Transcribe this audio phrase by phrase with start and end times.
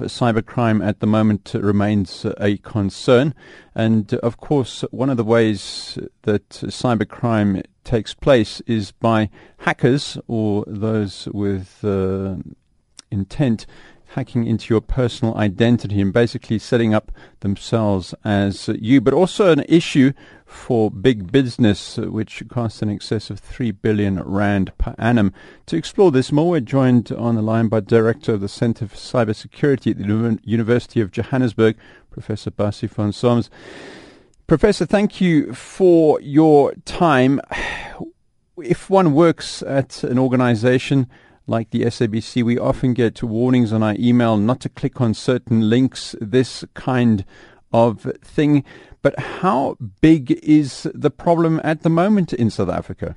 [0.00, 3.34] cybercrime at the moment remains a concern.
[3.74, 10.64] And of course, one of the ways that cybercrime takes place is by hackers or
[10.66, 12.36] those with uh,
[13.10, 13.66] intent
[14.12, 19.64] hacking into your personal identity and basically setting up themselves as you, but also an
[19.68, 20.12] issue
[20.46, 25.32] for big business, which costs in excess of 3 billion rand per annum.
[25.66, 28.96] To explore this more, we're joined on the line by Director of the Center for
[28.96, 31.76] Cybersecurity at the University of Johannesburg,
[32.10, 33.50] Professor Basie von Solms.
[34.46, 37.40] Professor, thank you for your time.
[38.60, 41.08] If one works at an organization
[41.48, 45.70] like the SABC, we often get warnings on our email not to click on certain
[45.70, 47.24] links, this kind
[47.72, 48.64] of thing.
[49.02, 53.16] But how big is the problem at the moment in South Africa?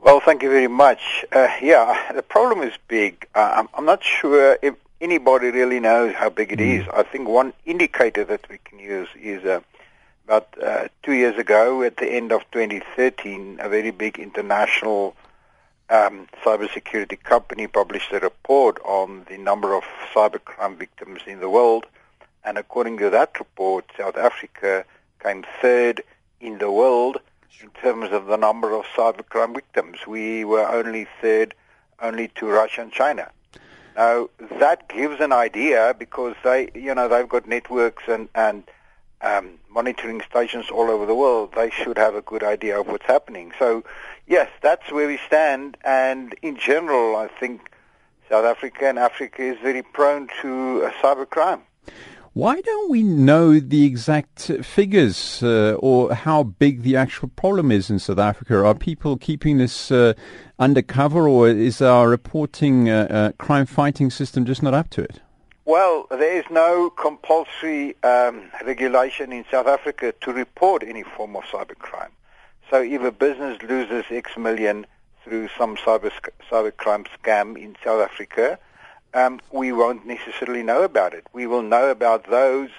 [0.00, 1.26] Well, thank you very much.
[1.30, 3.28] Uh, yeah, the problem is big.
[3.34, 6.80] Uh, I'm, I'm, not sure if anybody really knows how big it mm.
[6.80, 6.88] is.
[6.88, 9.60] I think one indicator that we can use is uh,
[10.24, 15.14] about uh, two years ago, at the end of 2013, a very big international
[15.90, 21.84] um, cybersecurity company published a report on the number of cybercrime victims in the world.
[22.44, 24.84] And according to that report, South Africa
[25.22, 26.02] came third
[26.40, 27.20] in the world
[27.60, 30.06] in terms of the number of cybercrime victims.
[30.06, 31.54] We were only third,
[32.00, 33.30] only to Russia and China.
[33.96, 38.62] Now that gives an idea because they, you know, they've got networks and and
[39.22, 41.52] um, monitoring stations all over the world.
[41.54, 43.52] They should have a good idea of what's happening.
[43.58, 43.84] So,
[44.30, 45.76] yes, that's where we stand.
[45.84, 47.70] And in general, I think
[48.30, 51.60] South Africa and Africa is very prone to uh, cybercrime.
[52.32, 57.90] Why don't we know the exact figures uh, or how big the actual problem is
[57.90, 58.64] in South Africa?
[58.64, 60.14] Are people keeping this uh,
[60.60, 65.20] undercover or is our reporting uh, uh crime fighting system just not up to it?
[65.64, 71.42] Well, there is no compulsory um, regulation in South Africa to report any form of
[71.44, 72.10] cybercrime.
[72.70, 74.86] So if a business loses X million
[75.24, 76.12] through some cyber
[76.48, 78.60] cybercrime scam in South Africa,
[79.12, 81.26] um, we won't necessarily know about it.
[81.32, 82.70] We will know about those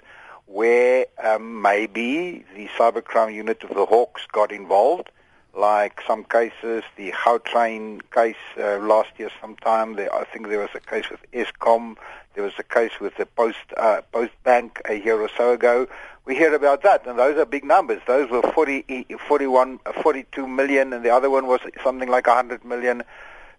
[0.46, 5.10] where um, maybe the cybercrime unit of the Hawks got involved,
[5.54, 9.96] like some cases, the Gautrain case uh, last year sometime.
[9.96, 11.98] There, I think there was a case with Eskom.
[12.34, 15.88] There was a case with the Post uh, Post Bank a year or so ago.
[16.26, 18.02] We hear about that, and those are big numbers.
[18.06, 23.04] Those were 40, 41, 42 million, and the other one was something like 100 million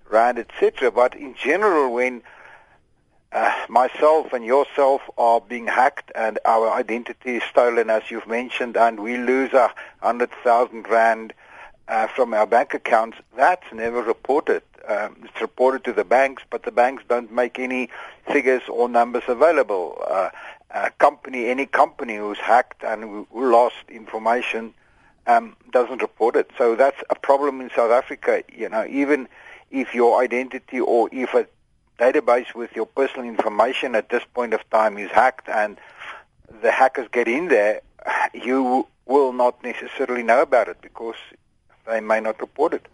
[0.08, 0.90] rand, etc.
[0.92, 2.22] But in general, when
[3.32, 8.76] uh, myself and yourself are being hacked and our identity is stolen, as you've mentioned,
[8.76, 11.32] and we lose a hundred thousand rand
[11.88, 13.18] uh, from our bank accounts.
[13.36, 14.62] That's never reported.
[14.88, 17.88] Um, it's reported to the banks, but the banks don't make any
[18.30, 20.02] figures or numbers available.
[20.08, 20.30] Uh,
[20.70, 24.74] a company, any company who's hacked and who lost information,
[25.26, 26.50] um, doesn't report it.
[26.58, 28.42] So that's a problem in South Africa.
[28.52, 29.28] You know, even
[29.70, 31.46] if your identity or if a
[31.98, 35.78] database with your personal information at this point of time is hacked and
[36.62, 37.80] the hackers get in there,
[38.34, 41.16] you will not necessarily know about it because
[41.86, 42.86] they may not report it.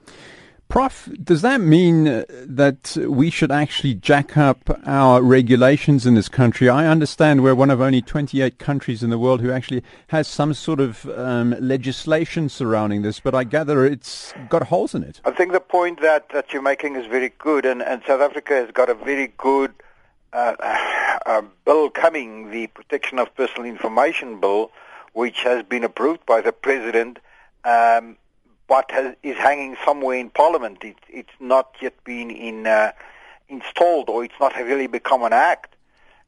[0.69, 6.69] Prof, does that mean that we should actually jack up our regulations in this country?
[6.69, 10.53] I understand we're one of only 28 countries in the world who actually has some
[10.53, 15.23] sort of um, legislation surrounding this, but I gather it's got holes in it.
[15.25, 18.53] I think the point that, that you're making is very good, and, and South Africa
[18.53, 19.73] has got a very good
[20.35, 20.55] uh,
[21.27, 24.71] uh, bill coming, the Protection of Personal Information Bill,
[25.15, 27.21] which has been approved by the President.
[27.65, 28.19] Um,
[28.69, 30.85] but has, is hanging somewhere in Parliament.
[30.85, 32.93] It, it's not yet been in, uh,
[33.49, 35.75] installed or it's not really become an act.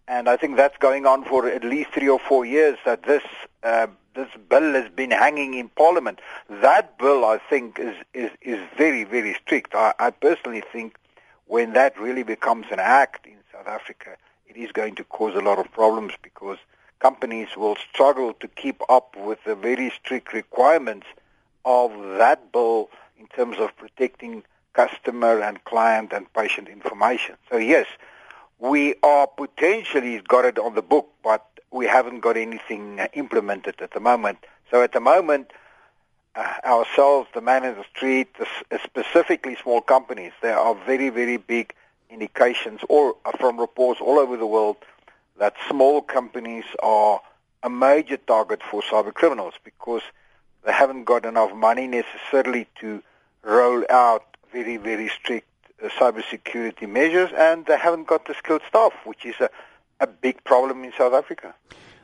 [0.08, 3.22] And I think that's going on for at least three or four years that this
[3.62, 3.86] uh,
[4.16, 6.20] this bill has been hanging in Parliament.
[6.48, 9.74] That bill, I think, is is, is very very strict.
[9.74, 10.96] I, I personally think
[11.46, 14.16] when that really becomes an act in South Africa,
[14.48, 16.58] it is going to cause a lot of problems because
[16.98, 21.06] companies will struggle to keep up with the very strict requirements
[21.64, 24.42] of that bill in terms of protecting
[24.72, 27.36] customer and client and patient information.
[27.50, 27.86] So yes,
[28.58, 33.92] we are potentially got it on the book, but we haven't got anything implemented at
[33.92, 34.38] the moment.
[34.70, 35.52] So at the moment,
[36.34, 41.08] uh, ourselves, the man in the street, the, uh, specifically small companies, there are very,
[41.08, 41.74] very big
[42.08, 44.76] indications or uh, from reports all over the world
[45.38, 47.20] that small companies are
[47.62, 50.02] a major target for cyber criminals because
[50.64, 53.02] they haven't got enough money necessarily to
[53.42, 55.46] roll out very, very strict
[55.82, 59.50] uh, cybersecurity measures, and they haven't got the skilled staff, which is a
[60.00, 61.54] a big problem in South Africa.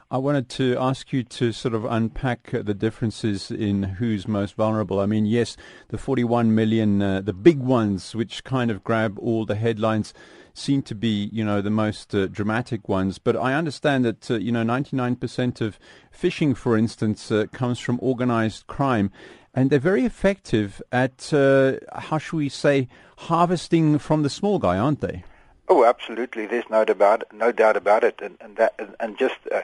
[0.08, 5.00] I wanted to ask you to sort of unpack the differences in who's most vulnerable.
[5.00, 5.56] I mean, yes,
[5.88, 10.14] the 41 million, uh, the big ones, which kind of grab all the headlines,
[10.56, 13.18] seem to be, you know, the most uh, dramatic ones.
[13.18, 15.78] But I understand that, uh, you know, 99% of
[16.16, 19.10] phishing, for instance, uh, comes from organized crime.
[19.54, 22.88] And they're very effective at, uh, how should we say,
[23.18, 25.24] harvesting from the small guy, aren't they?
[25.68, 26.46] Oh, absolutely.
[26.46, 28.20] There's no doubt, no doubt about it.
[28.22, 29.62] And, and that, and just uh,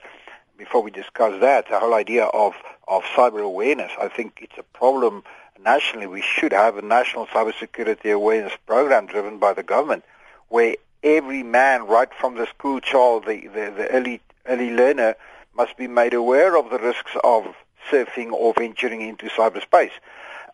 [0.57, 2.55] before we discuss that, the whole idea of,
[2.89, 5.23] of cyber awareness, I think it's a problem
[5.63, 6.07] nationally.
[6.07, 10.05] We should have a national cybersecurity awareness program driven by the government
[10.53, 15.17] where every man, right from the school child, the, the, the early, early learner,
[15.57, 17.55] must be made aware of the risks of
[17.91, 19.93] surfing or venturing into cyberspace.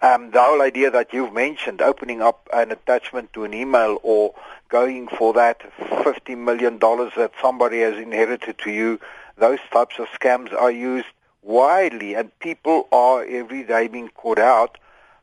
[0.01, 4.37] Um, the whole idea that you've mentioned, opening up an attachment to an email or
[4.69, 9.01] going for that $50 million that somebody has inherited to you,
[9.37, 11.09] those types of scams are used
[11.43, 14.79] widely and people are every day being caught out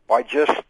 [0.09, 0.63] by just,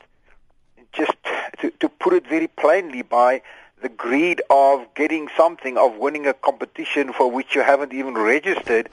[0.94, 1.16] just
[1.60, 3.42] to, to put it very plainly, by
[3.86, 8.90] the greed of getting something, of winning a competition for which you haven't even registered,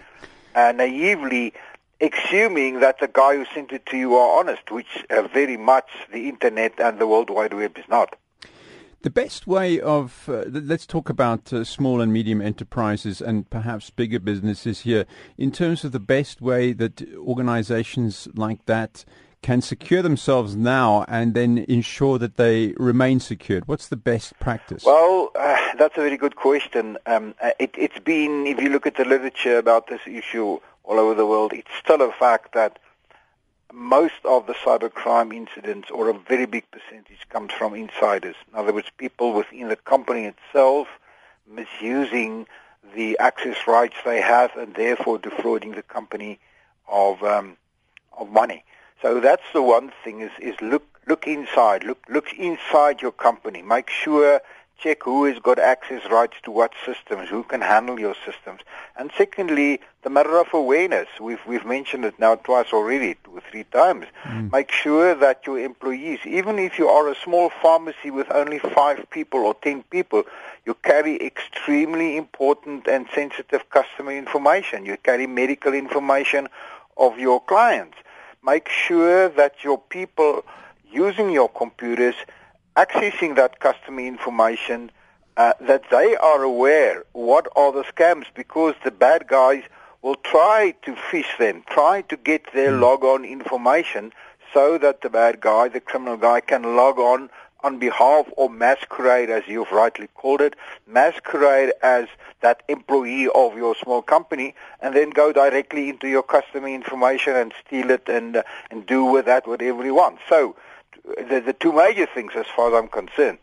[0.55, 1.55] uh, naively
[2.03, 5.89] assuming that the guy who sent it to you are honest, which uh, very much
[6.13, 8.17] the internet and the World Wide Web is not.
[9.01, 13.89] The best way of, uh, let's talk about uh, small and medium enterprises and perhaps
[13.89, 15.07] bigger businesses here,
[15.39, 19.07] in terms of the best way that organizations like that
[19.43, 23.67] can secure themselves now and then ensure that they remain secured?
[23.67, 24.85] What's the best practice?
[24.85, 26.97] Well, uh, that's a very good question.
[27.07, 30.99] Um, uh, it, it's been, if you look at the literature about this issue all
[30.99, 32.79] over the world, it's still a fact that
[33.73, 38.37] most of the cybercrime incidents, or a very big percentage, comes from insiders.
[38.51, 40.89] In other words, people within the company itself
[41.51, 42.47] misusing
[42.95, 46.39] the access rights they have and therefore defrauding the company
[46.87, 47.57] of um,
[48.19, 48.65] of money.
[49.03, 53.61] So that's the one thing is, is look look inside, look look inside your company.
[53.61, 54.41] Make sure
[54.79, 58.61] check who has got access rights to what systems, who can handle your systems.
[58.97, 61.09] And secondly, the matter of awareness.
[61.21, 64.07] We've we've mentioned it now twice already, two or three times.
[64.23, 64.53] Mm.
[64.53, 69.05] Make sure that your employees, even if you are a small pharmacy with only five
[69.11, 70.23] people or ten people,
[70.65, 74.87] you carry extremely important and sensitive customer information.
[74.87, 76.49] You carry medical information
[76.97, 77.99] of your clients
[78.45, 80.45] make sure that your people
[80.91, 82.15] using your computers,
[82.77, 84.91] accessing that customer information,
[85.37, 89.63] uh, that they are aware what are the scams because the bad guys
[90.03, 92.81] will try to phish them, try to get their mm.
[92.81, 94.13] log-on information
[94.53, 97.31] so that the bad guy, the criminal guy, can log on
[97.63, 100.57] on behalf or masquerade, as you've rightly called it,
[100.87, 102.07] masquerade as
[102.41, 107.53] that employee of your small company, and then go directly into your customer information and
[107.65, 110.19] steal it and uh, and do with that whatever you want.
[110.29, 110.57] So,
[111.05, 113.39] the, the two major things, as far as I'm concerned,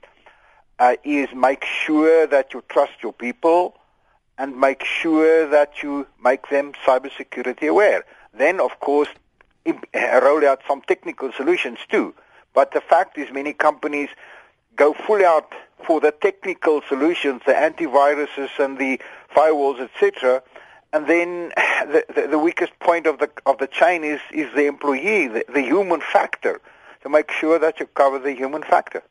[0.80, 3.76] uh, is make sure that you trust your people,
[4.38, 8.04] and make sure that you make them cybersecurity aware.
[8.34, 9.10] Then, of course,
[9.66, 12.14] roll out some technical solutions too
[12.54, 14.10] but the fact is many companies
[14.76, 15.54] go full out
[15.86, 19.00] for the technical solutions, the antiviruses and the
[19.36, 20.42] firewalls, etc.
[20.94, 21.52] And then
[21.88, 25.46] the, the, the, weakest point of the of the chain is, is the employee, the,
[25.54, 26.60] the human factor,
[27.04, 29.04] to make sure that you cover the human factor.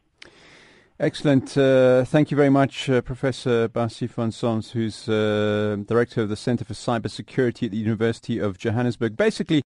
[1.01, 1.57] Excellent.
[1.57, 6.35] Uh, thank you very much, uh, Professor Basie von Solms, who's uh, Director of the
[6.35, 9.17] Center for Cybersecurity at the University of Johannesburg.
[9.17, 9.63] Basically,